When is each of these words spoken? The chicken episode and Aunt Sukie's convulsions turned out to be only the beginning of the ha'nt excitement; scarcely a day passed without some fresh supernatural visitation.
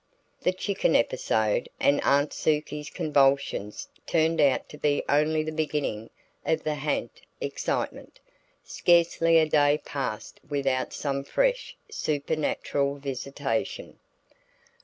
The 0.41 0.51
chicken 0.51 0.95
episode 0.95 1.69
and 1.79 2.03
Aunt 2.03 2.33
Sukie's 2.33 2.89
convulsions 2.89 3.87
turned 4.07 4.41
out 4.41 4.67
to 4.69 4.79
be 4.79 5.03
only 5.07 5.43
the 5.43 5.51
beginning 5.51 6.09
of 6.43 6.63
the 6.63 6.73
ha'nt 6.73 7.21
excitement; 7.39 8.19
scarcely 8.63 9.37
a 9.37 9.45
day 9.47 9.79
passed 9.85 10.39
without 10.49 10.91
some 10.91 11.23
fresh 11.23 11.75
supernatural 11.91 12.95
visitation. 12.95 13.99